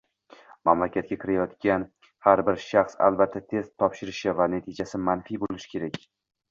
[0.69, 1.85] Mamlakatga kirayotgan
[2.29, 6.07] har bir shaxs albatta test topshirishi va natijasi manfiy boʻlishi kerak.